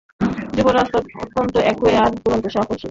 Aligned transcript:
যুবরাজ 0.55 0.89
অত্যন্ত 1.21 1.55
একগুঁয়ে 1.69 1.97
আর 1.97 2.11
দুরন্ত 2.15 2.45
সাহসী। 2.47 2.75